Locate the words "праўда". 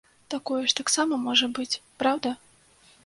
2.05-2.29